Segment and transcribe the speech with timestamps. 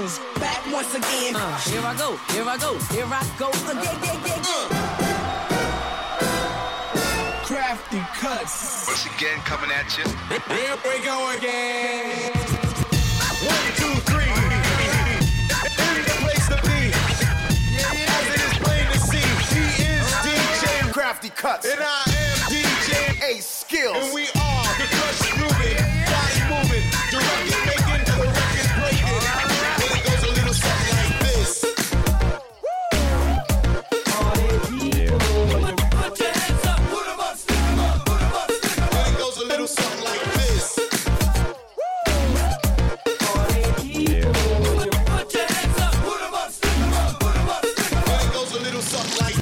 [0.00, 1.36] Jones back once again.
[1.36, 4.68] Uh, here I go, here I go, here I go again, yeah, yeah, yeah.
[7.44, 8.86] Krafty Kuts.
[8.86, 10.04] Once again coming at you.
[10.54, 12.32] Here we go again.
[13.44, 14.32] One, two, three.
[15.76, 16.80] Here's the place to be.
[18.08, 22.90] As it is plain to see, he is DJ Krafty Kuts, and I am DJ
[23.36, 24.22] A.Skillz, and we.
[24.28, 24.39] Are
[49.18, 49.39] like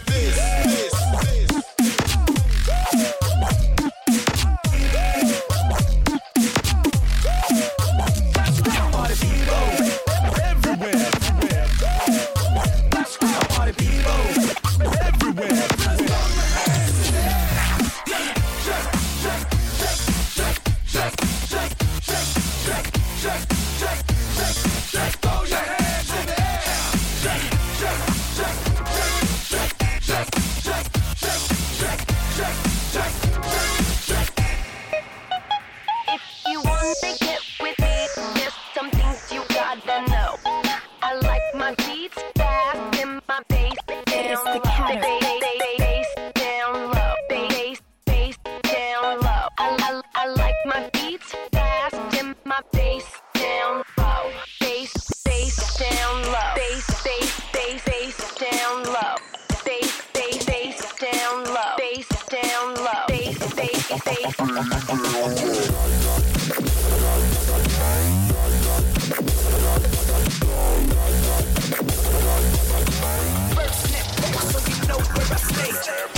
[64.09, 64.25] First
[73.93, 74.07] nip,
[74.41, 75.27] so you know where
[76.15, 76.18] I.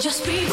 [0.00, 0.47] Just be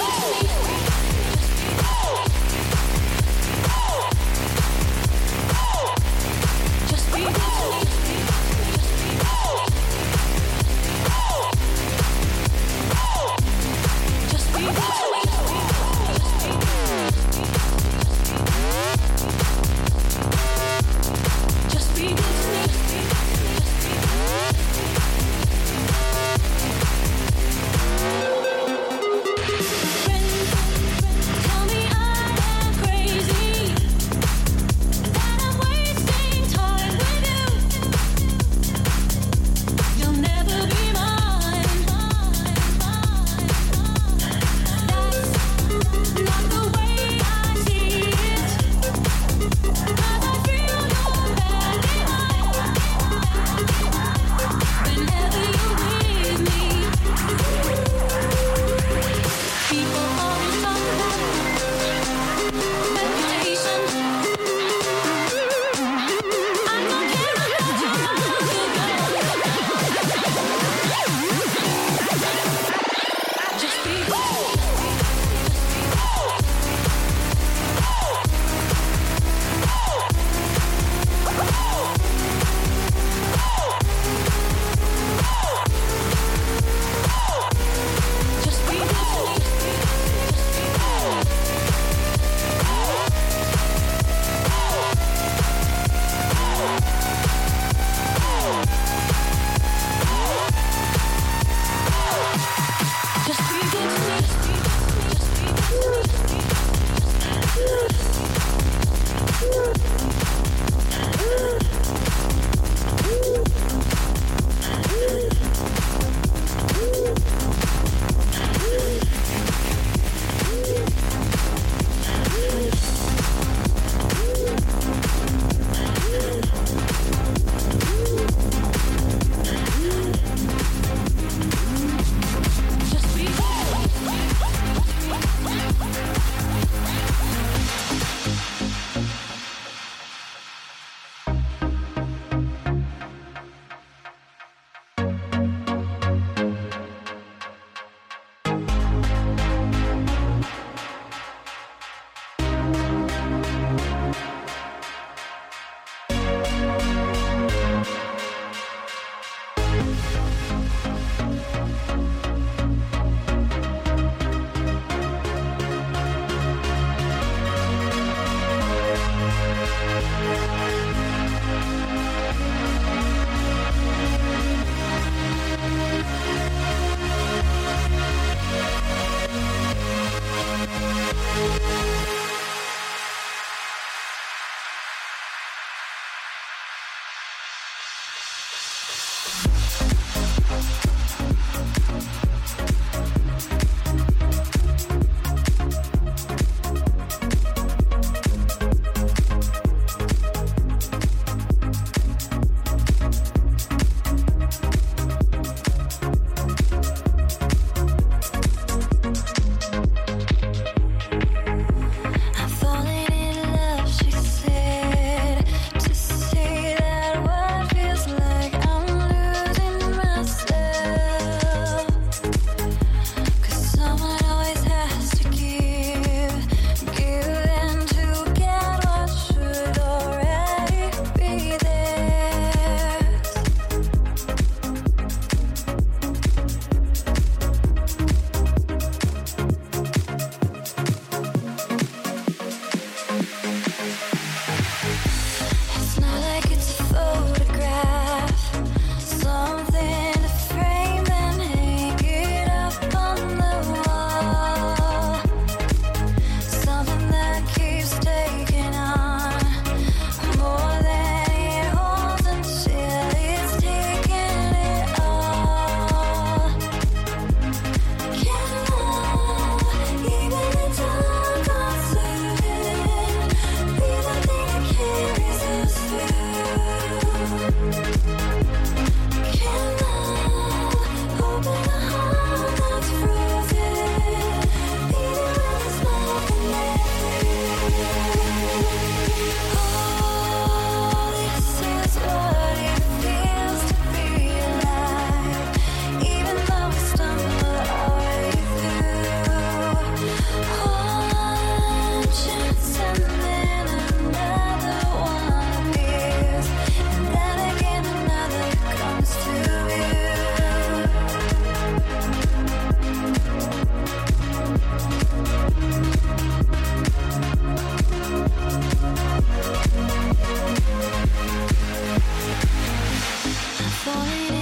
[323.83, 324.34] Boy.